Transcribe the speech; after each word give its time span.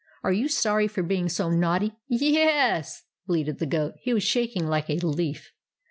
Are 0.23 0.33
you 0.33 0.47
sorry 0.47 0.87
for 0.87 1.03
being 1.03 1.29
so 1.29 1.51
naughty?"" 1.51 1.89
Y 2.09 2.17
e 2.19 2.37
s!" 2.39 3.03
bleated 3.27 3.59
the 3.59 3.67
goat. 3.67 3.93
He 4.01 4.15
was 4.15 4.23
shak 4.23 4.55
ing 4.55 4.65
like 4.65 4.89
a 4.89 4.95
leaf. 4.95 5.51